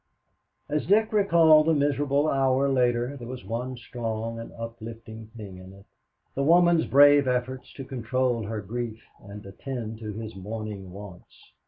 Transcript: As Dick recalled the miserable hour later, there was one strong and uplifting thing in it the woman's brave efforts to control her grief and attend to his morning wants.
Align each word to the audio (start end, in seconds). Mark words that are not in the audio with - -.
As 0.67 0.87
Dick 0.87 1.13
recalled 1.13 1.67
the 1.67 1.75
miserable 1.75 2.27
hour 2.27 2.67
later, 2.67 3.15
there 3.17 3.27
was 3.27 3.45
one 3.45 3.77
strong 3.77 4.39
and 4.39 4.51
uplifting 4.53 5.27
thing 5.37 5.59
in 5.59 5.73
it 5.73 5.85
the 6.33 6.41
woman's 6.41 6.87
brave 6.87 7.27
efforts 7.27 7.71
to 7.73 7.85
control 7.85 8.41
her 8.45 8.61
grief 8.61 9.03
and 9.21 9.45
attend 9.45 9.99
to 9.99 10.11
his 10.13 10.35
morning 10.35 10.91
wants. 10.91 11.51